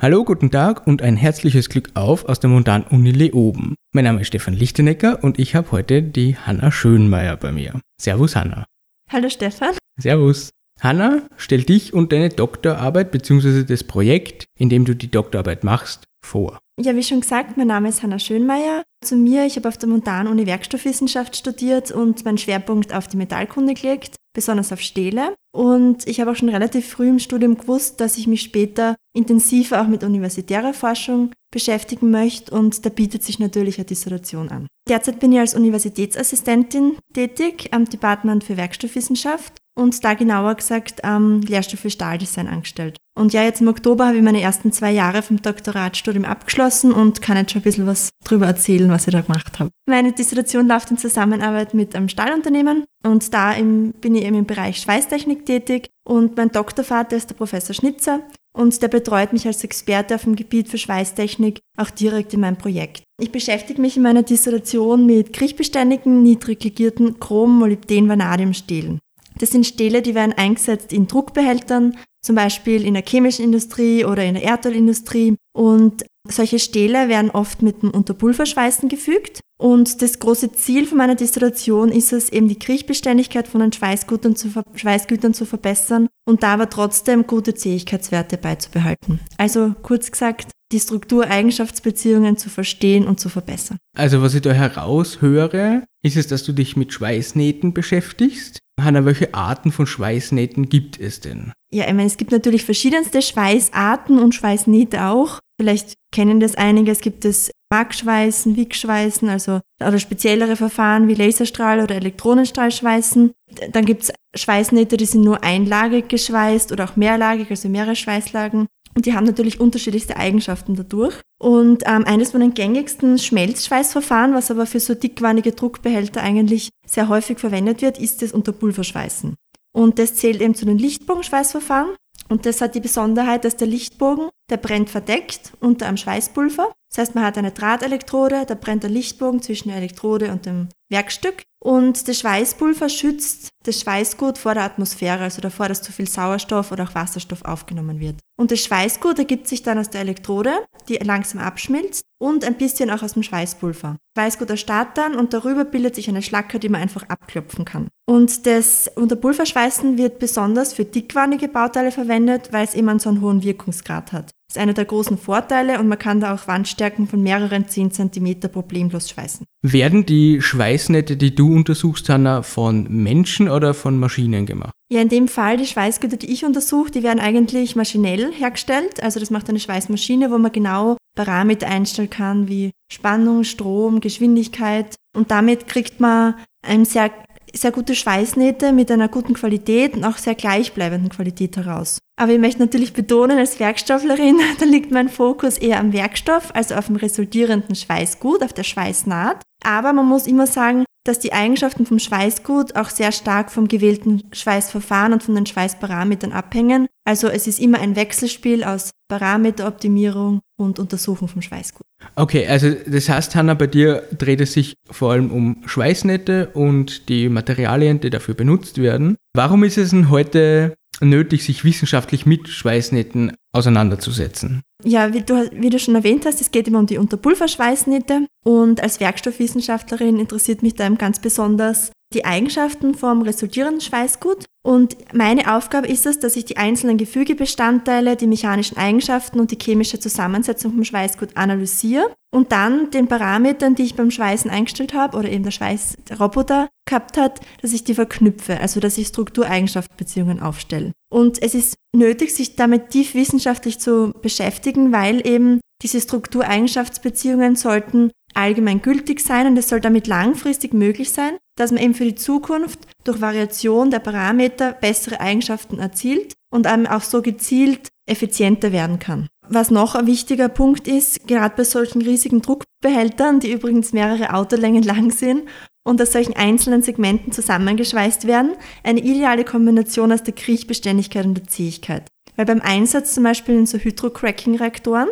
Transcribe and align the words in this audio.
Hallo, 0.00 0.24
guten 0.24 0.52
Tag 0.52 0.86
und 0.86 1.02
ein 1.02 1.16
herzliches 1.16 1.68
Glück 1.68 1.90
auf 1.94 2.24
aus 2.26 2.38
der 2.38 2.48
Montan-Uni 2.50 3.10
Leoben. 3.10 3.74
Mein 3.92 4.04
Name 4.04 4.20
ist 4.20 4.28
Stefan 4.28 4.54
Lichtenecker 4.54 5.24
und 5.24 5.40
ich 5.40 5.56
habe 5.56 5.72
heute 5.72 6.04
die 6.04 6.36
Hanna 6.36 6.70
Schönmeier 6.70 7.36
bei 7.36 7.50
mir. 7.50 7.80
Servus, 8.00 8.36
Hanna. 8.36 8.64
Hallo, 9.10 9.28
Stefan. 9.28 9.74
Servus. 9.98 10.50
Hanna, 10.80 11.22
stell 11.36 11.64
dich 11.64 11.94
und 11.94 12.12
deine 12.12 12.28
Doktorarbeit 12.28 13.10
bzw. 13.10 13.64
das 13.64 13.82
Projekt, 13.82 14.44
in 14.56 14.68
dem 14.68 14.84
du 14.84 14.94
die 14.94 15.10
Doktorarbeit 15.10 15.64
machst, 15.64 16.04
vor. 16.24 16.60
Ja, 16.80 16.94
wie 16.94 17.02
schon 17.02 17.22
gesagt, 17.22 17.56
mein 17.56 17.66
Name 17.66 17.88
ist 17.88 18.04
Hanna 18.04 18.20
Schönmeier. 18.20 18.84
Zu 19.04 19.16
mir, 19.16 19.46
ich 19.46 19.56
habe 19.56 19.68
auf 19.68 19.78
der 19.78 19.88
Montan-Uni 19.88 20.46
Werkstoffwissenschaft 20.46 21.36
studiert 21.36 21.92
und 21.92 22.24
meinen 22.24 22.38
Schwerpunkt 22.38 22.92
auf 22.92 23.06
die 23.06 23.16
Metallkunde 23.16 23.74
gelegt, 23.74 24.16
besonders 24.34 24.72
auf 24.72 24.80
Stähle. 24.80 25.34
Und 25.52 26.06
ich 26.08 26.20
habe 26.20 26.32
auch 26.32 26.36
schon 26.36 26.48
relativ 26.48 26.88
früh 26.88 27.08
im 27.08 27.20
Studium 27.20 27.56
gewusst, 27.56 28.00
dass 28.00 28.18
ich 28.18 28.26
mich 28.26 28.42
später 28.42 28.96
intensiver 29.16 29.82
auch 29.82 29.86
mit 29.86 30.02
universitärer 30.02 30.74
Forschung 30.74 31.30
beschäftigen 31.50 32.10
möchte 32.10 32.52
und 32.54 32.84
da 32.84 32.90
bietet 32.90 33.22
sich 33.22 33.38
natürlich 33.38 33.78
eine 33.78 33.86
Dissertation 33.86 34.50
an. 34.50 34.66
Derzeit 34.88 35.20
bin 35.20 35.32
ich 35.32 35.38
als 35.38 35.54
Universitätsassistentin 35.54 36.98
tätig 37.14 37.68
am 37.72 37.84
Department 37.84 38.44
für 38.44 38.56
Werkstoffwissenschaft 38.56 39.54
und 39.78 40.04
da 40.04 40.14
genauer 40.14 40.56
gesagt 40.56 41.04
am 41.04 41.40
Lehrstuhl 41.40 41.78
für 41.78 41.88
Stahldesign 41.88 42.48
angestellt. 42.48 42.96
Und 43.16 43.32
ja, 43.32 43.42
jetzt 43.42 43.60
im 43.60 43.68
Oktober 43.68 44.06
habe 44.06 44.16
ich 44.16 44.22
meine 44.22 44.40
ersten 44.40 44.72
zwei 44.72 44.90
Jahre 44.92 45.22
vom 45.22 45.40
Doktoratstudium 45.40 46.24
abgeschlossen 46.24 46.92
und 46.92 47.22
kann 47.22 47.36
jetzt 47.36 47.52
schon 47.52 47.60
ein 47.60 47.64
bisschen 47.64 47.86
was 47.86 48.10
drüber 48.24 48.46
erzählen, 48.46 48.90
was 48.90 49.06
ich 49.06 49.12
da 49.12 49.20
gemacht 49.20 49.58
habe. 49.58 49.70
Meine 49.88 50.12
Dissertation 50.12 50.68
läuft 50.68 50.90
in 50.90 50.98
Zusammenarbeit 50.98 51.74
mit 51.74 51.94
einem 51.94 52.08
Stahlunternehmen 52.08 52.84
und 53.04 53.32
da 53.32 53.52
im, 53.52 53.92
bin 53.92 54.14
ich 54.14 54.24
eben 54.24 54.36
im 54.36 54.46
Bereich 54.46 54.78
Schweißtechnik 54.78 55.46
tätig 55.46 55.88
und 56.04 56.36
mein 56.36 56.50
Doktorvater 56.50 57.16
ist 57.16 57.30
der 57.30 57.36
Professor 57.36 57.74
Schnitzer 57.74 58.20
und 58.52 58.80
der 58.82 58.88
betreut 58.88 59.32
mich 59.32 59.46
als 59.46 59.62
Experte 59.62 60.16
auf 60.16 60.24
dem 60.24 60.34
Gebiet 60.34 60.68
für 60.68 60.78
Schweißtechnik 60.78 61.60
auch 61.76 61.90
direkt 61.90 62.34
in 62.34 62.40
meinem 62.40 62.56
Projekt. 62.56 63.04
Ich 63.20 63.30
beschäftige 63.30 63.80
mich 63.80 63.96
in 63.96 64.02
meiner 64.02 64.22
Dissertation 64.24 65.06
mit 65.06 65.32
kriechbeständigen, 65.32 66.22
niedrig 66.22 66.62
legierten 66.64 67.20
Chrom, 67.20 67.58
Molybden, 67.58 68.08
Vanadium 68.08 68.54
Stählen. 68.54 68.98
Das 69.38 69.50
sind 69.50 69.66
Stähle, 69.66 70.02
die 70.02 70.14
werden 70.14 70.32
eingesetzt 70.32 70.92
in 70.92 71.06
Druckbehältern, 71.06 71.96
zum 72.22 72.34
Beispiel 72.34 72.84
in 72.84 72.94
der 72.94 73.04
chemischen 73.06 73.44
Industrie 73.44 74.04
oder 74.04 74.24
in 74.24 74.34
der 74.34 74.44
Erdölindustrie. 74.44 75.36
Und 75.56 76.04
solche 76.28 76.58
Stähle 76.58 77.08
werden 77.08 77.30
oft 77.30 77.62
mit 77.62 77.82
dem 77.82 77.90
Unterpulverschweißen 77.90 78.88
gefügt. 78.88 79.40
Und 79.60 80.02
das 80.02 80.18
große 80.20 80.52
Ziel 80.52 80.86
von 80.86 80.98
meiner 80.98 81.16
Distillation 81.16 81.90
ist 81.90 82.12
es, 82.12 82.28
eben 82.28 82.48
die 82.48 82.58
Kriechbeständigkeit 82.58 83.48
von 83.48 83.60
den 83.60 83.72
Schweißgütern 83.72 84.36
zu, 84.36 84.50
Schweißgütern 84.74 85.34
zu 85.34 85.46
verbessern 85.46 86.08
und 86.26 86.42
da 86.42 86.54
aber 86.54 86.70
trotzdem 86.70 87.26
gute 87.26 87.54
Zähigkeitswerte 87.54 88.36
beizubehalten. 88.36 89.20
Also 89.36 89.74
kurz 89.82 90.12
gesagt, 90.12 90.52
die 90.72 90.80
Struktureigenschaftsbeziehungen 90.80 92.36
zu 92.36 92.50
verstehen 92.50 93.06
und 93.06 93.18
zu 93.18 93.28
verbessern. 93.28 93.78
Also 93.96 94.22
was 94.22 94.34
ich 94.34 94.42
da 94.42 94.52
heraushöre, 94.52 95.84
ist 96.02 96.16
es, 96.16 96.26
dass 96.26 96.44
du 96.44 96.52
dich 96.52 96.76
mit 96.76 96.92
Schweißnähten 96.92 97.72
beschäftigst. 97.72 98.58
Hanna, 98.80 99.04
welche 99.04 99.34
Arten 99.34 99.72
von 99.72 99.86
Schweißnähten 99.86 100.68
gibt 100.68 101.00
es 101.00 101.20
denn? 101.20 101.52
Ja, 101.70 101.84
ich 101.86 101.92
meine, 101.92 102.06
es 102.06 102.16
gibt 102.16 102.30
natürlich 102.30 102.64
verschiedenste 102.64 103.22
Schweißarten 103.22 104.18
und 104.18 104.34
Schweißnähte 104.34 105.04
auch. 105.04 105.40
Vielleicht 105.60 105.94
kennen 106.12 106.38
das 106.38 106.54
einige. 106.54 106.92
Es 106.92 107.00
gibt 107.00 107.24
das 107.24 107.50
Markschweißen, 107.70 108.56
Wickschweißen, 108.56 109.28
also 109.28 109.60
oder 109.80 109.98
speziellere 109.98 110.56
Verfahren 110.56 111.08
wie 111.08 111.14
Laserstrahl 111.14 111.80
oder 111.80 111.96
Elektronenstrahlschweißen. 111.96 113.32
Dann 113.72 113.84
gibt 113.84 114.04
es 114.04 114.12
Schweißnähte, 114.34 114.96
die 114.96 115.04
sind 115.04 115.22
nur 115.24 115.42
einlagig 115.42 116.08
geschweißt 116.08 116.72
oder 116.72 116.84
auch 116.84 116.96
mehrlagig, 116.96 117.50
also 117.50 117.68
mehrere 117.68 117.96
Schweißlagen. 117.96 118.66
Und 118.94 119.06
die 119.06 119.14
haben 119.14 119.24
natürlich 119.24 119.60
unterschiedlichste 119.60 120.16
Eigenschaften 120.16 120.74
dadurch. 120.74 121.20
Und 121.40 121.84
ähm, 121.86 122.04
eines 122.04 122.32
von 122.32 122.40
den 122.40 122.54
gängigsten 122.54 123.18
Schmelzschweißverfahren, 123.18 124.34
was 124.34 124.50
aber 124.50 124.66
für 124.66 124.80
so 124.80 124.94
dickwandige 124.94 125.52
Druckbehälter 125.52 126.22
eigentlich 126.22 126.70
sehr 126.86 127.08
häufig 127.08 127.38
verwendet 127.38 127.80
wird, 127.82 127.98
ist 127.98 128.22
das 128.22 128.32
Unterpulverschweißen. 128.32 129.34
Und 129.72 129.98
das 129.98 130.14
zählt 130.14 130.40
eben 130.40 130.54
zu 130.54 130.64
den 130.64 130.78
Lichtbogenschweißverfahren. 130.78 131.94
Und 132.28 132.46
das 132.46 132.60
hat 132.60 132.74
die 132.74 132.80
Besonderheit, 132.80 133.44
dass 133.44 133.56
der 133.56 133.68
Lichtbogen, 133.68 134.28
der 134.50 134.56
brennt 134.56 134.90
verdeckt 134.90 135.52
unter 135.60 135.86
einem 135.86 135.96
Schweißpulver. 135.96 136.72
Das 136.90 136.98
heißt, 136.98 137.14
man 137.14 137.24
hat 137.24 137.36
eine 137.36 137.50
Drahtelektrode, 137.50 138.46
da 138.46 138.54
brennt 138.54 138.82
der 138.82 138.90
Lichtbogen 138.90 139.42
zwischen 139.42 139.68
der 139.68 139.76
Elektrode 139.76 140.30
und 140.32 140.46
dem 140.46 140.68
Werkstück. 140.90 141.42
Und 141.60 142.06
das 142.06 142.20
Schweißpulver 142.20 142.88
schützt 142.88 143.48
das 143.64 143.80
Schweißgut 143.80 144.38
vor 144.38 144.54
der 144.54 144.62
Atmosphäre, 144.62 145.24
also 145.24 145.42
davor, 145.42 145.68
dass 145.68 145.82
zu 145.82 145.92
viel 145.92 146.08
Sauerstoff 146.08 146.70
oder 146.70 146.84
auch 146.84 146.94
Wasserstoff 146.94 147.44
aufgenommen 147.44 147.98
wird. 147.98 148.16
Und 148.38 148.52
das 148.52 148.60
Schweißgut 148.60 149.18
ergibt 149.18 149.48
sich 149.48 149.62
dann 149.62 149.78
aus 149.78 149.90
der 149.90 150.02
Elektrode, 150.02 150.64
die 150.88 150.94
langsam 150.96 151.40
abschmilzt 151.40 152.04
und 152.18 152.44
ein 152.44 152.56
bisschen 152.56 152.90
auch 152.90 153.02
aus 153.02 153.14
dem 153.14 153.24
Schweißpulver. 153.24 153.96
Schweißgut 154.16 154.50
erstarrt 154.50 154.96
dann 154.96 155.16
und 155.16 155.34
darüber 155.34 155.64
bildet 155.64 155.96
sich 155.96 156.08
eine 156.08 156.22
Schlacke, 156.22 156.60
die 156.60 156.68
man 156.68 156.80
einfach 156.80 157.02
abklopfen 157.08 157.64
kann. 157.64 157.88
Und 158.06 158.46
das 158.46 158.88
Unterpulverschweißen 158.94 159.98
wird 159.98 160.20
besonders 160.20 160.72
für 160.72 160.84
dickwandige 160.84 161.48
Bauteile 161.48 161.90
verwendet, 161.90 162.52
weil 162.52 162.64
es 162.64 162.74
immer 162.74 162.98
so 163.00 163.10
einen 163.10 163.20
hohen 163.20 163.42
Wirkungsgrad 163.42 164.12
hat. 164.12 164.30
Das 164.48 164.56
ist 164.56 164.62
einer 164.62 164.72
der 164.72 164.86
großen 164.86 165.18
Vorteile 165.18 165.78
und 165.78 165.88
man 165.88 165.98
kann 165.98 166.20
da 166.20 166.32
auch 166.32 166.48
Wandstärken 166.48 167.06
von 167.06 167.22
mehreren 167.22 167.68
10 167.68 167.90
cm 167.90 168.40
problemlos 168.50 169.10
schweißen. 169.10 169.44
Werden 169.60 170.06
die 170.06 170.40
Schweißnähte, 170.40 171.18
die 171.18 171.34
du 171.34 171.54
untersuchst, 171.54 172.08
Hanna, 172.08 172.40
von 172.40 172.86
Menschen 172.88 173.50
oder 173.50 173.74
von 173.74 173.98
Maschinen 173.98 174.46
gemacht? 174.46 174.72
Ja, 174.90 175.02
in 175.02 175.10
dem 175.10 175.28
Fall, 175.28 175.58
die 175.58 175.66
Schweißgüter, 175.66 176.16
die 176.16 176.32
ich 176.32 176.46
untersuche, 176.46 176.90
die 176.90 177.02
werden 177.02 177.20
eigentlich 177.20 177.76
maschinell 177.76 178.32
hergestellt. 178.32 179.02
Also 179.02 179.20
das 179.20 179.28
macht 179.28 179.50
eine 179.50 179.60
Schweißmaschine, 179.60 180.30
wo 180.30 180.38
man 180.38 180.50
genau 180.50 180.96
Parameter 181.14 181.66
einstellen 181.66 182.08
kann, 182.08 182.48
wie 182.48 182.70
Spannung, 182.90 183.44
Strom, 183.44 184.00
Geschwindigkeit. 184.00 184.94
Und 185.14 185.30
damit 185.30 185.68
kriegt 185.68 186.00
man 186.00 186.36
ein 186.62 186.86
sehr 186.86 187.10
sehr 187.54 187.72
gute 187.72 187.94
Schweißnähte 187.94 188.72
mit 188.72 188.90
einer 188.90 189.08
guten 189.08 189.34
Qualität 189.34 189.94
und 189.94 190.04
auch 190.04 190.16
sehr 190.16 190.34
gleichbleibenden 190.34 191.10
Qualität 191.10 191.56
heraus. 191.56 191.98
Aber 192.18 192.32
ich 192.32 192.38
möchte 192.38 192.60
natürlich 192.60 192.92
betonen, 192.92 193.38
als 193.38 193.60
Werkstofflerin, 193.60 194.40
da 194.58 194.64
liegt 194.64 194.90
mein 194.90 195.08
Fokus 195.08 195.56
eher 195.58 195.78
am 195.78 195.92
Werkstoff, 195.92 196.50
also 196.54 196.74
auf 196.74 196.86
dem 196.86 196.96
resultierenden 196.96 197.76
Schweißgut, 197.76 198.42
auf 198.42 198.52
der 198.52 198.64
Schweißnaht. 198.64 199.42
Aber 199.64 199.92
man 199.92 200.06
muss 200.06 200.26
immer 200.26 200.46
sagen, 200.46 200.84
dass 201.04 201.18
die 201.18 201.32
Eigenschaften 201.32 201.86
vom 201.86 201.98
Schweißgut 201.98 202.76
auch 202.76 202.90
sehr 202.90 203.12
stark 203.12 203.50
vom 203.50 203.66
gewählten 203.66 204.28
Schweißverfahren 204.32 205.14
und 205.14 205.22
von 205.22 205.34
den 205.34 205.46
Schweißparametern 205.46 206.32
abhängen. 206.32 206.86
Also 207.06 207.28
es 207.28 207.46
ist 207.46 207.60
immer 207.60 207.78
ein 207.80 207.96
Wechselspiel 207.96 208.62
aus 208.62 208.90
Parameteroptimierung 209.08 210.40
und 210.58 210.78
Untersuchung 210.78 211.28
vom 211.28 211.40
Schweißgut. 211.40 211.86
Okay, 212.16 212.46
also 212.46 212.70
das 212.86 213.08
heißt, 213.08 213.34
Hanna, 213.34 213.54
bei 213.54 213.66
dir 213.66 214.02
dreht 214.16 214.40
es 214.40 214.52
sich 214.52 214.74
vor 214.90 215.12
allem 215.12 215.30
um 215.30 215.62
Schweißnähte 215.66 216.48
und 216.54 217.08
die 217.08 217.28
Materialien, 217.28 218.00
die 218.00 218.10
dafür 218.10 218.34
benutzt 218.34 218.78
werden. 218.78 219.16
Warum 219.34 219.64
ist 219.64 219.78
es 219.78 219.90
denn 219.90 220.10
heute 220.10 220.74
nötig, 221.00 221.44
sich 221.44 221.64
wissenschaftlich 221.64 222.26
mit 222.26 222.48
Schweißnähten 222.48 223.32
auseinanderzusetzen? 223.52 224.62
Ja, 224.84 225.12
wie 225.14 225.22
du, 225.22 225.50
wie 225.52 225.70
du 225.70 225.78
schon 225.78 225.94
erwähnt 225.94 226.26
hast, 226.26 226.40
es 226.40 226.50
geht 226.50 226.68
immer 226.68 226.80
um 226.80 226.86
die 226.86 226.98
Unterpulverschweißnähte 226.98 228.26
und 228.44 228.82
als 228.82 229.00
Werkstoffwissenschaftlerin 229.00 230.18
interessiert 230.18 230.62
mich 230.62 230.74
da 230.74 230.88
ganz 230.90 231.20
besonders 231.20 231.92
die 232.14 232.24
Eigenschaften 232.24 232.94
vom 232.94 233.22
resultierenden 233.22 233.80
Schweißgut. 233.80 234.46
Und 234.62 234.96
meine 235.14 235.54
Aufgabe 235.54 235.88
ist 235.88 236.06
es, 236.06 236.18
dass 236.18 236.36
ich 236.36 236.44
die 236.44 236.56
einzelnen 236.56 236.96
Gefügebestandteile, 236.96 238.16
die 238.16 238.26
mechanischen 238.26 238.76
Eigenschaften 238.76 239.40
und 239.40 239.50
die 239.50 239.58
chemische 239.60 240.00
Zusammensetzung 240.00 240.72
vom 240.72 240.84
Schweißgut 240.84 241.36
analysiere 241.36 242.10
und 242.30 242.52
dann 242.52 242.90
den 242.90 243.08
Parametern, 243.08 243.74
die 243.74 243.84
ich 243.84 243.94
beim 243.94 244.10
Schweißen 244.10 244.50
eingestellt 244.50 244.94
habe 244.94 245.16
oder 245.16 245.30
eben 245.30 245.44
der 245.44 245.50
Schweißroboter 245.50 246.68
gehabt 246.86 247.16
hat, 247.16 247.40
dass 247.62 247.72
ich 247.72 247.84
die 247.84 247.94
verknüpfe, 247.94 248.60
also 248.60 248.80
dass 248.80 248.98
ich 248.98 249.08
Struktureigenschaftsbeziehungen 249.08 250.40
aufstelle. 250.40 250.92
Und 251.10 251.42
es 251.42 251.54
ist 251.54 251.76
nötig, 251.96 252.34
sich 252.34 252.56
damit 252.56 252.90
tief 252.90 253.14
wissenschaftlich 253.14 253.78
zu 253.78 254.12
beschäftigen, 254.20 254.92
weil 254.92 255.26
eben 255.26 255.60
diese 255.82 256.00
Struktureigenschaftsbeziehungen 256.00 257.56
sollten 257.56 258.10
allgemein 258.34 258.82
gültig 258.82 259.20
sein 259.20 259.46
und 259.46 259.56
es 259.56 259.68
soll 259.68 259.80
damit 259.80 260.06
langfristig 260.06 260.74
möglich 260.74 261.12
sein, 261.12 261.36
dass 261.56 261.72
man 261.72 261.82
eben 261.82 261.94
für 261.94 262.04
die 262.04 262.14
Zukunft 262.14 262.80
durch 263.04 263.20
Variation 263.20 263.90
der 263.90 264.00
Parameter 264.00 264.72
bessere 264.72 265.20
Eigenschaften 265.20 265.78
erzielt 265.78 266.34
und 266.50 266.66
einem 266.66 266.86
auch 266.86 267.02
so 267.02 267.22
gezielt 267.22 267.88
effizienter 268.06 268.72
werden 268.72 268.98
kann. 268.98 269.28
Was 269.50 269.70
noch 269.70 269.94
ein 269.94 270.06
wichtiger 270.06 270.50
Punkt 270.50 270.86
ist, 270.86 271.26
gerade 271.26 271.54
bei 271.56 271.64
solchen 271.64 272.02
riesigen 272.02 272.42
Druckbehältern, 272.42 273.40
die 273.40 273.50
übrigens 273.50 273.94
mehrere 273.94 274.34
Autolängen 274.34 274.82
lang 274.82 275.10
sind 275.10 275.48
und 275.84 276.02
aus 276.02 276.12
solchen 276.12 276.36
einzelnen 276.36 276.82
Segmenten 276.82 277.32
zusammengeschweißt 277.32 278.26
werden, 278.26 278.52
eine 278.84 279.00
ideale 279.00 279.44
Kombination 279.44 280.12
aus 280.12 280.22
der 280.22 280.34
Kriechbeständigkeit 280.34 281.24
und 281.24 281.34
der 281.34 281.46
Zähigkeit. 281.46 282.06
Weil 282.36 282.44
beim 282.44 282.60
Einsatz 282.60 283.14
zum 283.14 283.24
Beispiel 283.24 283.54
in 283.54 283.66
so 283.66 283.78
Hydrocracking-Reaktoren, 283.78 285.08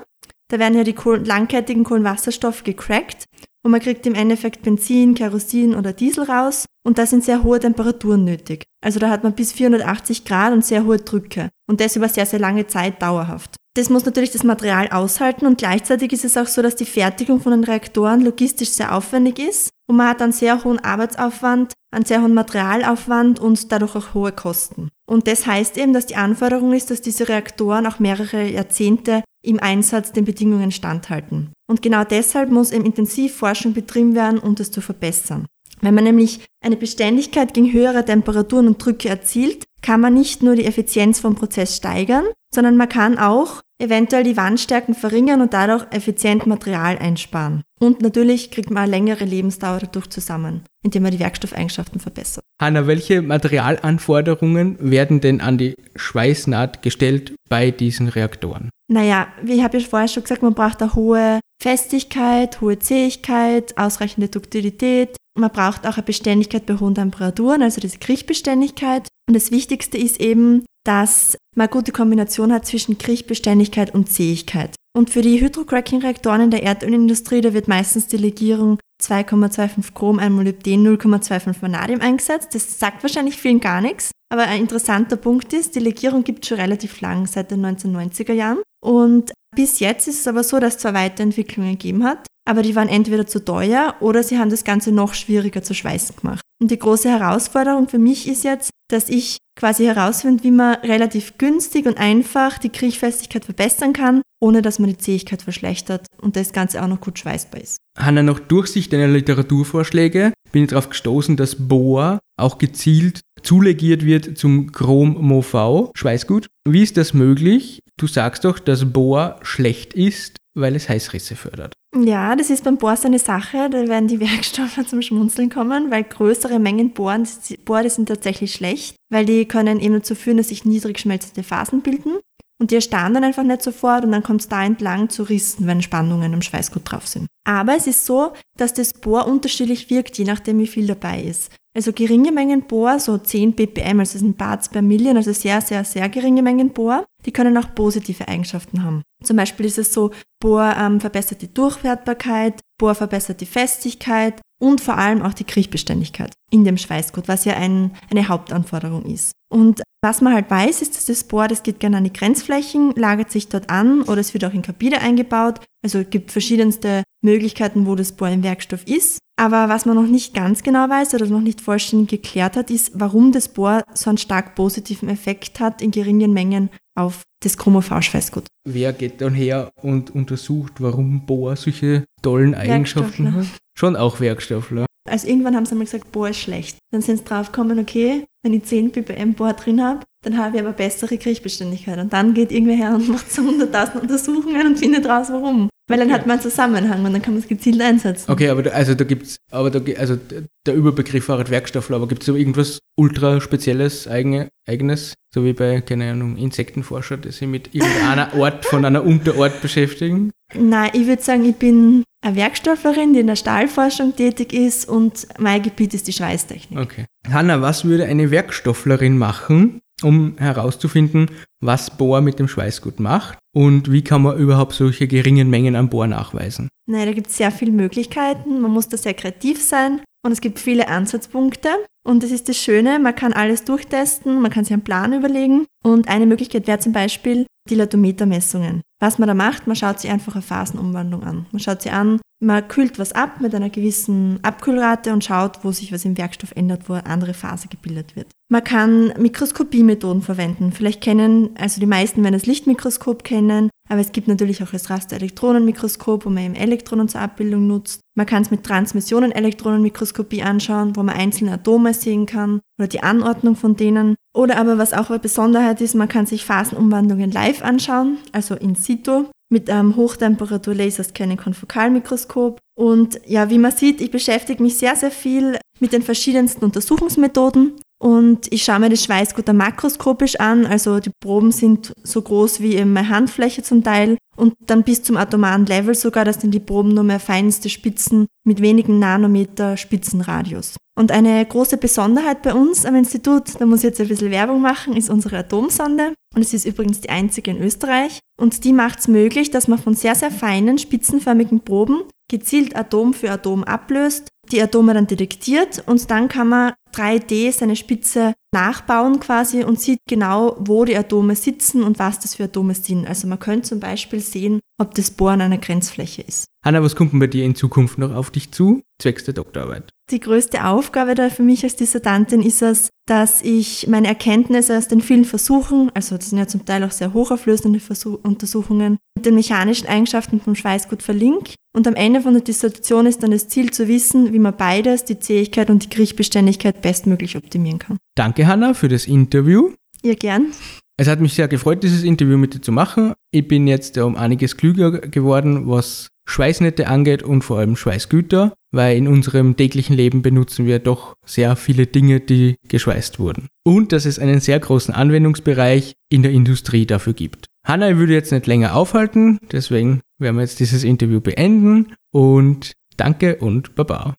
da 0.48 0.58
werden 0.58 0.76
ja 0.76 0.84
die 0.84 0.94
langkettigen 1.24 1.84
Kohlenwasserstoffe 1.84 2.62
gecrackt 2.62 3.24
und 3.64 3.70
man 3.70 3.80
kriegt 3.80 4.06
im 4.06 4.14
Endeffekt 4.14 4.62
Benzin, 4.62 5.14
Kerosin 5.14 5.74
oder 5.74 5.94
Diesel 5.94 6.24
raus 6.24 6.66
und 6.84 6.98
da 6.98 7.06
sind 7.06 7.24
sehr 7.24 7.42
hohe 7.42 7.58
Temperaturen 7.58 8.24
nötig. 8.24 8.64
Also 8.84 9.00
da 9.00 9.08
hat 9.08 9.24
man 9.24 9.34
bis 9.34 9.52
480 9.52 10.26
Grad 10.26 10.52
und 10.52 10.64
sehr 10.64 10.84
hohe 10.84 10.98
Drücke 10.98 11.48
und 11.68 11.80
das 11.80 11.96
über 11.96 12.08
sehr, 12.08 12.26
sehr 12.26 12.38
lange 12.38 12.66
Zeit 12.66 13.00
dauerhaft. 13.00 13.56
Das 13.76 13.90
muss 13.90 14.06
natürlich 14.06 14.31
das 14.31 14.43
Material 14.43 14.88
aushalten 14.88 15.46
und 15.46 15.58
gleichzeitig 15.58 16.12
ist 16.12 16.25
es 16.25 16.37
auch 16.37 16.46
so, 16.46 16.62
dass 16.62 16.76
die 16.76 16.87
Fertigung 16.87 17.40
von 17.40 17.52
den 17.52 17.64
Reaktoren 17.64 18.23
logistisch 18.23 18.70
sehr 18.70 18.94
aufwendig 18.94 19.38
ist 19.38 19.70
und 19.87 19.96
man 19.96 20.08
hat 20.08 20.23
einen 20.23 20.32
sehr 20.32 20.64
hohen 20.64 20.78
Arbeitsaufwand, 20.78 21.75
einen 21.93 22.06
sehr 22.06 22.23
hohen 22.23 22.32
Materialaufwand 22.32 23.38
und 23.38 23.70
dadurch 23.70 23.94
auch 23.94 24.14
hohe 24.14 24.32
Kosten. 24.32 24.88
Und 25.06 25.28
das 25.28 25.46
heißt 25.46 25.76
eben, 25.76 25.93
dass 25.93 26.06
die 26.06 26.17
Anforderung 26.17 26.73
ist, 26.73 26.90
dass 26.90 27.02
diese 27.02 27.28
Reaktoren 27.28 27.87
auch 27.87 27.99
mehrere 27.99 28.49
Jahrzehnte 28.49 29.23
im 29.44 29.61
Einsatz 29.61 30.11
den 30.11 30.25
Bedingungen 30.25 30.73
standhalten. 30.73 31.52
Und 31.69 31.82
genau 31.82 32.05
deshalb 32.05 32.50
muss 32.50 32.73
eben 32.73 32.84
Intensivforschung 32.84 33.75
betrieben 33.75 34.14
werden, 34.14 34.38
um 34.38 34.55
das 34.55 34.70
zu 34.70 34.81
verbessern. 34.81 35.46
Wenn 35.82 35.94
man 35.94 36.05
nämlich 36.05 36.40
eine 36.64 36.76
Beständigkeit 36.76 37.52
gegen 37.52 37.73
höhere 37.73 38.05
Temperaturen 38.05 38.67
und 38.67 38.84
Drücke 38.84 39.08
erzielt, 39.08 39.64
kann 39.86 40.00
man 40.00 40.14
nicht 40.14 40.42
nur 40.42 40.56
die 40.56 40.64
Effizienz 40.64 41.20
vom 41.20 41.36
Prozess 41.36 41.76
steigern, 41.76 42.24
sondern 42.52 42.76
man 42.76 42.88
kann 42.88 43.18
auch 43.18 43.62
eventuell 43.80 44.24
die 44.24 44.36
Wandstärken 44.36 44.96
verringern 44.96 45.40
und 45.40 45.54
dadurch 45.54 45.86
effizient 45.92 46.44
Material 46.44 46.98
einsparen. 46.98 47.62
Und 47.78 48.02
natürlich 48.02 48.50
kriegt 48.50 48.68
man 48.68 48.82
eine 48.82 48.90
längere 48.90 49.24
Lebensdauer 49.24 49.78
dadurch 49.78 50.08
zusammen, 50.08 50.62
indem 50.82 51.04
man 51.04 51.12
die 51.12 51.20
Werkstoffeigenschaften 51.20 52.00
verbessert. 52.00 52.42
Hanna, 52.60 52.88
welche 52.88 53.22
Materialanforderungen 53.22 54.76
werden 54.80 55.20
denn 55.20 55.40
an 55.40 55.56
die 55.56 55.76
Schweißnaht 55.94 56.82
gestellt 56.82 57.34
bei 57.48 57.70
diesen 57.70 58.08
Reaktoren? 58.08 58.70
Naja, 58.88 59.28
wie 59.44 59.52
ich 59.52 59.62
habe 59.62 59.78
ja 59.78 59.86
vorher 59.86 60.08
schon 60.08 60.24
gesagt, 60.24 60.42
man 60.42 60.54
braucht 60.54 60.82
eine 60.82 60.94
hohe 60.94 61.38
Festigkeit, 61.62 62.60
hohe 62.60 62.80
Zähigkeit, 62.80 63.78
ausreichende 63.78 64.28
Duktilität. 64.28 65.16
Man 65.38 65.50
braucht 65.50 65.86
auch 65.86 65.96
eine 65.96 66.02
Beständigkeit 66.02 66.66
bei 66.66 66.74
hohen 66.74 66.96
Temperaturen, 66.96 67.62
also 67.62 67.80
diese 67.80 67.98
Kriechbeständigkeit. 67.98 69.06
Und 69.28 69.34
das 69.34 69.50
Wichtigste 69.50 69.99
ist 69.99 70.20
eben, 70.20 70.64
dass 70.84 71.37
man 71.56 71.69
gute 71.69 71.93
Kombination 71.93 72.52
hat 72.52 72.67
zwischen 72.67 72.96
Kriechbeständigkeit 72.96 73.93
und 73.93 74.08
Zähigkeit. 74.08 74.75
Und 74.96 75.11
für 75.11 75.20
die 75.20 75.40
Hydrocracking-Reaktoren 75.40 76.43
in 76.43 76.50
der 76.50 76.62
Erdölindustrie, 76.62 77.40
da 77.40 77.52
wird 77.52 77.69
meistens 77.69 78.06
die 78.06 78.17
Legierung 78.17 78.78
2,25 79.02 79.93
Chrom, 79.94 80.19
1 80.19 80.34
Molybden, 80.34 80.87
0,25 80.87 81.61
Vanadium 81.61 82.00
eingesetzt. 82.00 82.55
Das 82.55 82.78
sagt 82.78 83.02
wahrscheinlich 83.02 83.37
vielen 83.37 83.61
gar 83.61 83.81
nichts. 83.81 84.11
Aber 84.32 84.44
ein 84.44 84.61
interessanter 84.61 85.17
Punkt 85.17 85.52
ist, 85.52 85.75
die 85.75 85.81
Legierung 85.81 86.25
gibt 86.25 86.44
es 86.44 86.49
schon 86.49 86.58
relativ 86.58 87.00
lang, 87.00 87.26
seit 87.26 87.50
den 87.50 87.64
1990er 87.64 88.32
Jahren. 88.32 88.62
Und 88.82 89.32
bis 89.55 89.81
jetzt 89.81 90.08
ist 90.08 90.20
es 90.20 90.28
aber 90.28 90.44
so, 90.44 90.58
dass 90.58 90.76
es 90.76 90.81
zwar 90.81 90.94
Weiterentwicklungen 90.94 91.73
gegeben 91.73 92.05
hat, 92.05 92.26
aber 92.46 92.62
die 92.62 92.75
waren 92.76 92.88
entweder 92.88 93.26
zu 93.26 93.44
teuer 93.44 93.94
oder 94.00 94.22
sie 94.22 94.38
haben 94.38 94.50
das 94.50 94.64
Ganze 94.64 94.93
noch 94.93 95.14
schwieriger 95.14 95.62
zu 95.62 95.75
schweißen 95.75 96.16
gemacht. 96.16 96.40
Und 96.60 96.70
die 96.70 96.78
große 96.78 97.10
Herausforderung 97.10 97.88
für 97.88 97.98
mich 97.98 98.26
ist 98.26 98.44
jetzt, 98.44 98.70
dass 98.88 99.10
ich 99.10 99.38
quasi 99.58 99.84
herausfinde, 99.84 100.44
wie 100.44 100.50
man 100.50 100.76
relativ 100.76 101.38
günstig 101.38 101.87
und 101.87 101.98
einfach 101.98 102.58
die 102.58 102.70
Kriechfestigkeit 102.70 103.44
verbessern 103.44 103.93
kann, 103.93 104.22
ohne 104.40 104.62
dass 104.62 104.78
man 104.78 104.88
die 104.88 104.96
Zähigkeit 104.96 105.43
verschlechtert 105.43 106.06
und 106.20 106.37
das 106.37 106.52
Ganze 106.52 106.82
auch 106.82 106.87
noch 106.87 107.00
gut 107.00 107.19
schweißbar 107.19 107.60
ist. 107.60 107.78
Hanna, 107.98 108.22
nach 108.22 108.38
Durchsicht 108.38 108.92
deiner 108.92 109.08
Literaturvorschläge 109.08 110.32
bin 110.52 110.62
ich 110.62 110.70
darauf 110.70 110.88
gestoßen, 110.88 111.37
dass 111.37 111.56
Boa 111.69 112.19
auch 112.38 112.58
gezielt 112.58 113.20
zulegiert 113.42 114.04
wird 114.04 114.38
zum 114.38 114.72
Chrom-MOV, 114.72 115.90
Schweißgut. 115.94 116.46
Wie 116.69 116.82
ist 116.82 116.96
das 116.96 117.14
möglich? 117.14 117.81
Du 117.99 118.06
sagst 118.06 118.44
doch, 118.44 118.58
dass 118.58 118.92
Boa 118.92 119.38
schlecht 119.42 119.94
ist, 119.94 120.37
weil 120.54 120.75
es 120.76 120.88
Heißrisse 120.88 121.37
fördert. 121.37 121.75
Ja, 122.04 122.37
das 122.37 122.50
ist 122.50 122.64
beim 122.64 122.76
Bohr 122.76 122.96
so 122.96 123.08
eine 123.08 123.19
Sache. 123.19 123.70
Da 123.70 123.88
werden 123.88 124.08
die 124.08 124.20
Werkstoffe 124.20 124.87
zum 124.87 125.02
Schmunzeln 125.02 125.50
kommen, 125.50 125.90
weil 125.90 126.04
größere 126.04 126.58
Mengen 126.58 126.93
Bohren, 126.93 127.26
Bohr, 127.64 127.82
die 127.82 127.88
sind 127.88 128.08
tatsächlich 128.08 128.52
schlecht, 128.52 128.96
weil 129.10 129.25
die 129.25 129.46
können 129.46 129.81
eben 129.81 129.94
dazu 129.94 130.14
führen, 130.14 130.37
dass 130.37 130.48
sich 130.48 130.64
niedrig 130.64 130.98
schmelzende 130.98 131.43
Phasen 131.43 131.82
bilden. 131.82 132.19
Und 132.58 132.70
die 132.70 132.76
erstarren 132.76 133.14
dann 133.14 133.24
einfach 133.24 133.42
nicht 133.42 133.62
sofort 133.62 134.04
und 134.04 134.12
dann 134.12 134.22
kommt 134.22 134.40
es 134.40 134.48
da 134.48 134.64
entlang 134.64 135.10
zu 135.10 135.24
Rissen, 135.24 135.66
wenn 135.66 135.82
Spannungen 135.82 136.32
am 136.32 136.42
Schweißgut 136.42 136.90
drauf 136.90 137.06
sind. 137.06 137.26
Aber 137.44 137.76
es 137.76 137.86
ist 137.86 138.06
so, 138.06 138.32
dass 138.56 138.72
das 138.72 138.94
Bohr 138.94 139.26
unterschiedlich 139.26 139.90
wirkt, 139.90 140.16
je 140.16 140.24
nachdem 140.24 140.58
wie 140.58 140.66
viel 140.66 140.86
dabei 140.86 141.22
ist. 141.22 141.50
Also 141.76 141.92
geringe 141.92 142.32
Mengen 142.32 142.62
Bohr, 142.62 142.98
so 142.98 143.18
10 143.18 143.54
ppm, 143.54 144.00
also 144.00 144.14
das 144.14 144.22
sind 144.22 144.38
Parts 144.38 144.70
per 144.70 144.80
Million, 144.80 145.18
also 145.18 145.34
sehr, 145.34 145.60
sehr, 145.60 145.84
sehr 145.84 146.08
geringe 146.08 146.40
Mengen 146.40 146.70
Bohr, 146.70 147.04
die 147.26 147.32
können 147.32 147.58
auch 147.58 147.74
positive 147.74 148.26
Eigenschaften 148.28 148.82
haben. 148.82 149.02
Zum 149.22 149.36
Beispiel 149.36 149.66
ist 149.66 149.76
es 149.76 149.92
so, 149.92 150.10
Bohr 150.40 150.74
ähm, 150.78 151.00
verbessert 151.00 151.42
die 151.42 151.52
Durchwertbarkeit, 151.52 152.62
Bohr 152.78 152.94
verbessert 152.94 153.42
die 153.42 153.46
Festigkeit 153.46 154.40
und 154.58 154.80
vor 154.80 154.96
allem 154.96 155.20
auch 155.20 155.34
die 155.34 155.44
Kriechbeständigkeit 155.44 156.32
in 156.50 156.64
dem 156.64 156.78
Schweißgut, 156.78 157.28
was 157.28 157.44
ja 157.44 157.54
ein, 157.54 157.90
eine 158.10 158.26
Hauptanforderung 158.26 159.04
ist. 159.04 159.32
Und 159.52 159.82
was 160.02 160.20
man 160.20 160.34
halt 160.34 160.50
weiß, 160.50 160.82
ist, 160.82 160.94
dass 160.94 161.06
das 161.06 161.25
Bohr, 161.25 161.48
das 161.48 161.62
geht 161.62 161.81
gerne 161.81 161.96
an 161.96 162.04
die 162.04 162.12
Grenzflächen, 162.12 162.93
lagert 162.96 163.31
sich 163.31 163.48
dort 163.48 163.70
an 163.70 164.02
oder 164.02 164.19
es 164.19 164.34
wird 164.34 164.44
auch 164.44 164.52
in 164.52 164.62
Kabine 164.62 165.00
eingebaut. 165.00 165.60
Also 165.82 165.98
es 165.98 166.10
gibt 166.10 166.31
verschiedenste 166.32 167.02
Möglichkeiten, 167.25 167.87
wo 167.87 167.94
das 167.94 168.12
Bohr 168.12 168.28
im 168.28 168.43
Werkstoff 168.43 168.87
ist. 168.87 169.19
Aber 169.38 169.69
was 169.69 169.84
man 169.84 169.96
noch 169.96 170.06
nicht 170.06 170.32
ganz 170.32 170.62
genau 170.62 170.88
weiß 170.88 171.14
oder 171.14 171.26
noch 171.26 171.40
nicht 171.40 171.60
vollständig 171.60 172.08
geklärt 172.08 172.56
hat, 172.56 172.70
ist, 172.70 172.93
warum 172.94 173.32
das 173.32 173.48
Bohr 173.48 173.82
so 173.94 174.10
einen 174.10 174.19
stark 174.19 174.54
positiven 174.54 175.08
Effekt 175.08 175.60
hat 175.60 175.82
in 175.82 175.90
geringen 175.90 176.32
Mengen 176.32 176.70
auf 176.99 177.22
das 177.42 177.58
Chromoph-Schweißgut. 177.58 178.46
Wer 178.66 178.94
geht 178.94 179.20
dann 179.20 179.34
her 179.34 179.70
und 179.82 180.14
untersucht, 180.14 180.75
warum 180.78 181.26
Bohr 181.26 181.54
solche 181.56 182.04
tollen 182.22 182.54
Eigenschaften 182.54 183.34
hat? 183.34 183.46
Schon 183.78 183.94
auch 183.94 184.20
Werkstoffler. 184.20 184.85
Also 185.08 185.28
irgendwann 185.28 185.56
haben 185.56 185.66
sie 185.66 185.72
einmal 185.72 185.86
gesagt, 185.86 186.12
Bohr 186.12 186.30
ist 186.30 186.38
schlecht. 186.38 186.78
Dann 186.92 187.02
sind 187.02 187.18
sie 187.18 187.24
draufgekommen, 187.24 187.78
okay, 187.78 188.24
wenn 188.42 188.54
ich 188.54 188.64
10 188.64 188.92
ppm 188.92 189.34
Bohr 189.34 189.52
drin 189.52 189.82
habe, 189.82 190.00
dann 190.24 190.38
habe 190.38 190.56
ich 190.56 190.62
aber 190.62 190.72
bessere 190.72 191.18
Kriechbeständigkeit. 191.18 191.98
Und 191.98 192.12
dann 192.12 192.34
geht 192.34 192.52
irgendwer 192.52 192.76
her 192.76 192.94
und 192.94 193.08
macht 193.08 193.30
so 193.30 193.42
100.000 193.42 194.00
Untersuchungen 194.00 194.66
und 194.66 194.78
findet 194.78 195.06
raus, 195.06 195.28
warum. 195.30 195.68
Weil 195.88 195.98
dann 195.98 196.12
hat 196.12 196.26
man 196.26 196.32
einen 196.32 196.42
Zusammenhang 196.42 197.04
und 197.04 197.12
dann 197.12 197.22
kann 197.22 197.34
man 197.34 197.42
es 197.42 197.48
gezielt 197.48 197.80
einsetzen. 197.80 198.30
Okay, 198.30 198.48
aber 198.48 198.64
da, 198.64 198.70
also 198.70 198.94
da 198.94 199.04
gibt's, 199.04 199.36
aber 199.52 199.70
da, 199.70 199.80
also 199.98 200.18
der 200.66 200.74
Überbegriff 200.74 201.28
war 201.28 201.38
halt 201.38 201.50
Werkstoffler, 201.50 201.96
aber 201.96 202.08
gibt 202.08 202.22
es 202.22 202.26
so 202.26 202.34
irgendwas 202.34 202.80
ultra 202.96 203.40
spezielles, 203.40 204.08
eigene, 204.08 204.48
eigenes, 204.66 205.14
so 205.32 205.44
wie 205.44 205.52
bei, 205.52 205.80
keine 205.82 206.10
Ahnung, 206.10 206.36
Insektenforscher, 206.36 207.18
die 207.18 207.30
sich 207.30 207.46
mit 207.46 207.72
irgendeiner 207.72 208.34
Art 208.34 208.66
von 208.66 208.84
einer 208.84 209.04
Unterart 209.04 209.62
beschäftigen? 209.62 210.32
Nein, 210.54 210.90
ich 210.93 211.06
würde 211.06 211.22
sagen, 211.22 211.44
ich 211.44 211.56
bin 211.56 212.04
eine 212.25 212.37
Werkstofflerin, 212.37 213.12
die 213.12 213.20
in 213.20 213.26
der 213.26 213.37
Stahlforschung 213.37 214.14
tätig 214.16 214.52
ist 214.52 214.88
und 214.88 215.26
mein 215.38 215.62
Gebiet 215.62 215.94
ist 215.94 216.08
die 216.08 216.12
Schweißtechnik. 216.12 216.78
Okay. 216.78 217.04
Hanna, 217.28 217.60
was 217.60 217.84
würde 217.84 218.04
eine 218.04 218.31
Werkstofflerin 218.31 219.19
machen, 219.19 219.81
um 220.02 220.37
herauszufinden, 220.38 221.31
was 221.60 221.96
Bohr 221.96 222.20
mit 222.20 222.38
dem 222.38 222.48
Schweißgut 222.48 223.00
macht 223.00 223.38
und 223.54 223.90
wie 223.90 224.02
kann 224.02 224.22
man 224.22 224.38
überhaupt 224.38 224.75
solche 224.75 225.06
geringen 225.06 225.50
Mengen 225.50 225.76
an 225.76 225.88
Bohr 225.88 226.06
nachweisen? 226.06 226.68
Nein, 226.88 227.06
da 227.06 227.12
gibt 227.12 227.28
es 227.28 227.37
sehr 227.37 227.50
viele 227.50 227.73
Möglichkeiten. 227.73 228.61
Man 228.61 228.70
muss 228.70 228.88
da 228.88 228.97
sehr 228.97 229.14
kreativ 229.14 229.62
sein 229.62 230.02
und 230.25 230.32
es 230.32 230.40
gibt 230.40 230.59
viele 230.59 230.88
Ansatzpunkte. 230.88 231.68
Und 232.06 232.23
das 232.23 232.30
ist 232.30 232.49
das 232.49 232.56
Schöne, 232.56 233.00
man 233.00 233.16
kann 233.16 233.32
alles 233.32 233.64
durchtesten, 233.64 234.40
man 234.40 234.52
kann 234.52 234.64
sich 234.64 234.73
einen 234.73 234.85
Plan 234.85 235.12
überlegen. 235.12 235.66
Und 235.82 236.09
eine 236.09 236.26
Möglichkeit 236.26 236.68
wäre 236.68 236.78
zum 236.78 236.92
Beispiel 236.92 237.47
Dilatometermessungen. 237.66 238.82
Was 239.00 239.18
man 239.18 239.28
da 239.28 239.35
macht, 239.35 239.66
man 239.66 239.76
schaut 239.76 240.00
sich 240.00 240.11
einfach 240.11 240.35
eine 240.35 240.42
Phasenumwandlung 240.42 241.23
an. 241.23 241.46
Man 241.52 241.61
schaut 241.61 241.82
sich 241.82 241.92
an, 241.92 242.20
man 242.40 242.69
kühlt 242.69 242.99
was 242.99 243.12
ab 243.12 243.40
mit 243.40 243.55
einer 243.55 243.71
gewissen 243.71 244.38
Abkühlrate 244.43 245.12
und 245.12 245.25
schaut, 245.25 245.64
wo 245.64 245.73
sich 245.73 245.93
was 245.93 246.05
im 246.05 246.19
Werkstoff 246.19 246.52
ändert, 246.55 246.88
wo 246.88 246.95
eine 246.95 247.07
andere 247.07 247.35
Phase 247.35 247.69
gebildet 247.69 248.16
wird. 248.16 248.28
Man 248.49 248.62
kann 248.62 249.12
Mikroskopiemethoden 249.19 250.23
verwenden. 250.23 250.71
Vielleicht 250.73 251.00
kennen, 251.00 251.50
also 251.59 251.81
die 251.81 251.87
meisten 251.87 252.23
werden 252.23 252.35
das 252.35 252.47
Lichtmikroskop 252.47 253.25
kennen, 253.25 253.71
aber 253.88 254.00
es 254.00 254.12
gibt 254.12 254.28
natürlich 254.28 254.62
auch 254.62 254.71
das 254.71 254.90
Raster-Elektronenmikroskop, 254.90 256.25
wo 256.25 256.31
man 256.31 256.45
eben 256.45 256.55
Elektronen 256.55 257.09
zur 257.09 257.23
Abbildung 257.23 257.66
nutzt. 257.66 258.00
Man 258.16 258.26
kann 258.26 258.43
es 258.43 258.50
mit 258.50 258.64
Transmissionen-Elektronenmikroskopie 258.64 260.43
anschauen, 260.43 260.95
wo 260.95 261.02
man 261.02 261.16
einzelne 261.16 261.52
Atome 261.52 261.95
sehen 261.95 262.26
kann 262.26 262.61
oder 262.78 262.88
die 262.88 263.02
Anordnung 263.02 263.57
von 263.57 263.76
denen. 263.76 264.14
Oder 264.35 264.59
aber 264.59 264.78
was 264.78 264.93
auch 264.93 265.11
eine 265.11 265.19
Besonderheit 265.19 265.81
ist, 265.81 265.95
man 265.95 266.09
kann 266.09 266.26
sich 266.26 266.45
Phasenumwandlungen 266.45 267.31
live 267.31 267.62
anschauen, 267.62 268.19
also 268.33 268.55
in 268.55 268.75
situ 268.75 269.26
mit 269.56 269.70
einem 269.70 269.96
Hochtemperatur-Laserscanning-Konfokalmikroskop. 269.96 272.58
Und 272.78 273.18
ja, 273.25 273.48
wie 273.48 273.56
man 273.56 273.72
sieht, 273.72 274.02
ich 274.02 274.10
beschäftige 274.10 274.62
mich 274.62 274.76
sehr, 274.76 274.94
sehr 274.96 275.10
viel 275.10 275.56
mit 275.80 275.94
den 275.94 276.02
verschiedensten 276.02 276.62
Untersuchungsmethoden. 276.62 277.72
Und 277.98 278.52
ich 278.52 278.64
schaue 278.64 278.80
mir 278.80 278.90
das 278.90 279.02
Schweißgut 279.02 279.50
makroskopisch 279.50 280.38
an, 280.38 280.66
also 280.66 281.00
die 281.00 281.12
Proben 281.22 281.52
sind 281.52 281.94
so 282.02 282.20
groß 282.20 282.60
wie 282.60 282.75
eben 282.75 282.92
meine 282.92 283.08
Handfläche 283.08 283.62
zum 283.62 283.82
Teil 283.82 284.18
und 284.37 284.55
dann 284.66 284.83
bis 284.83 285.02
zum 285.02 285.16
atomaren 285.16 285.66
Level 285.66 285.95
sogar, 285.95 286.25
dass 286.25 286.38
dann 286.38 286.50
die 286.50 286.61
Proben 286.61 286.95
nur 286.95 287.05
mehr 287.05 287.21
feinste 287.21 287.69
Spitzen 287.69 288.26
mit 288.45 288.61
wenigen 288.61 288.99
Nanometer 288.99 289.76
Spitzenradius. 289.76 290.76
Und 290.99 291.12
eine 291.12 291.45
große 291.45 291.76
Besonderheit 291.76 292.43
bei 292.43 292.55
uns 292.55 292.87
am 292.87 292.95
Institut, 292.95 293.61
da 293.61 293.66
muss 293.66 293.81
ich 293.81 293.85
jetzt 293.85 294.00
ein 294.00 294.09
bisschen 294.09 294.31
Werbung 294.31 294.62
machen, 294.62 294.97
ist 294.97 295.11
unsere 295.11 295.38
Atomsonde. 295.38 296.14
Und 296.35 296.43
es 296.43 296.55
ist 296.55 296.64
übrigens 296.64 297.00
die 297.00 297.11
einzige 297.11 297.50
in 297.50 297.61
Österreich. 297.61 298.19
Und 298.40 298.64
die 298.64 298.73
macht 298.73 299.00
es 299.00 299.09
möglich, 299.09 299.50
dass 299.50 299.69
man 299.69 299.78
von 299.78 299.95
sehr, 299.95 300.14
sehr 300.14 300.31
feinen, 300.31 300.78
spitzenförmigen 300.78 301.61
Proben 301.61 302.02
gezielt 302.31 302.76
Atom 302.76 303.14
für 303.14 303.31
Atom 303.31 303.62
ablöst 303.64 304.28
die 304.52 304.62
Atome 304.62 304.95
dann 304.95 305.07
detektiert 305.07 305.83
und 305.87 306.11
dann 306.11 306.28
kann 306.28 306.49
man 306.49 306.73
3D 306.96 307.52
seine 307.52 307.76
Spitze 307.76 308.34
nachbauen 308.52 309.20
quasi 309.20 309.64
und 309.64 309.80
sieht 309.80 309.98
genau, 310.08 310.56
wo 310.58 310.84
die 310.84 310.96
Atome 310.96 311.36
sitzen 311.36 311.82
und 311.82 311.98
was 311.98 312.20
das 312.20 312.36
für 312.36 312.44
Atome 312.44 312.74
sind. 312.74 313.06
Also 313.06 313.26
man 313.26 313.38
könnte 313.38 313.68
zum 313.68 313.80
Beispiel 313.80 314.20
sehen, 314.20 314.60
ob 314.80 314.94
das 314.94 315.10
Bohren 315.10 315.40
einer 315.40 315.58
Grenzfläche 315.58 316.22
ist. 316.22 316.46
Hanna, 316.64 316.82
was 316.82 316.96
kommt 316.96 317.12
denn 317.12 317.20
bei 317.20 317.26
dir 317.26 317.44
in 317.44 317.54
Zukunft 317.54 317.98
noch 317.98 318.14
auf 318.14 318.30
dich 318.30 318.52
zu, 318.52 318.82
zwecks 319.00 319.24
der 319.24 319.34
Doktorarbeit? 319.34 319.90
Die 320.10 320.20
größte 320.20 320.64
Aufgabe 320.64 321.14
da 321.14 321.30
für 321.30 321.42
mich 321.42 321.64
als 321.64 321.76
Dissertantin 321.76 322.42
ist 322.42 322.62
es, 322.62 322.90
dass 323.06 323.42
ich 323.42 323.86
meine 323.88 324.08
Erkenntnisse 324.08 324.76
aus 324.76 324.88
den 324.88 325.00
vielen 325.00 325.24
Versuchen, 325.24 325.90
also 325.94 326.16
das 326.16 326.30
sind 326.30 326.38
ja 326.38 326.46
zum 326.46 326.64
Teil 326.64 326.82
auch 326.84 326.90
sehr 326.90 327.12
hochauflösende 327.12 327.80
Versuch 327.80 328.18
Untersuchungen, 328.22 328.98
mit 329.16 329.26
den 329.26 329.34
mechanischen 329.34 329.88
Eigenschaften 329.88 330.40
vom 330.40 330.54
Schweiß 330.54 330.88
gut 330.88 331.02
verlinke. 331.02 331.54
Und 331.76 331.86
am 331.86 331.94
Ende 331.94 332.20
von 332.20 332.32
der 332.32 332.42
Dissertation 332.42 333.06
ist 333.06 333.22
dann 333.22 333.32
das 333.32 333.48
Ziel 333.48 333.70
zu 333.70 333.86
wissen, 333.86 334.32
wie 334.32 334.38
man 334.38 334.56
beides, 334.56 335.04
die 335.04 335.18
Zähigkeit 335.18 335.70
und 335.70 335.84
die 335.84 335.90
Kriechbeständigkeit, 335.90 336.80
bestmöglich 336.87 337.37
optimieren 337.37 337.81
kann. 337.81 337.99
Danke, 338.14 338.47
Hanna, 338.47 338.73
für 338.73 338.87
das 338.87 339.09
Interview. 339.09 339.73
Ihr 340.05 340.14
gern. 340.14 340.52
Es 340.97 341.09
hat 341.09 341.21
mich 341.21 341.35
sehr 341.35 341.49
gefreut, 341.49 341.83
dieses 341.83 342.05
Interview 342.05 342.38
mit 342.38 342.55
dir 342.55 342.62
zu 342.62 342.71
machen. 342.71 343.14
Ich 343.33 343.49
bin 343.49 343.66
jetzt 343.66 343.99
um 343.99 344.14
einiges 344.14 344.57
klüger 344.57 344.93
geworden, 345.00 345.66
was 345.66 346.07
Schweißnetze 346.28 346.87
angeht 346.87 347.25
und 347.25 347.43
vor 347.43 347.59
allem 347.59 347.75
Schweißgüter, 347.75 348.55
weil 348.71 348.97
in 348.97 349.09
unserem 349.09 349.57
täglichen 349.57 349.97
Leben 349.97 350.23
benutzen 350.23 350.64
wir 350.64 350.78
doch 350.78 351.14
sehr 351.26 351.57
viele 351.57 351.88
Dinge, 351.88 352.21
die 352.21 352.55
geschweißt 352.69 353.19
wurden. 353.19 353.49
Und 353.64 353.90
dass 353.90 354.05
es 354.05 354.21
einen 354.21 354.38
sehr 354.38 354.61
großen 354.61 354.95
Anwendungsbereich 354.95 355.95
in 356.09 356.23
der 356.23 356.31
Industrie 356.31 356.87
dafür 356.87 357.14
gibt. 357.14 357.47
Hanna, 357.66 357.90
ich 357.90 357.97
würde 357.97 358.12
jetzt 358.12 358.31
nicht 358.31 358.47
länger 358.47 358.76
aufhalten, 358.76 359.40
deswegen 359.50 360.02
werden 360.21 360.37
wir 360.37 360.43
jetzt 360.43 360.61
dieses 360.61 360.85
Interview 360.85 361.21
beenden 361.21 361.95
und 362.12 362.75
danke 362.97 363.38
und 363.38 363.75
baba. 363.75 364.14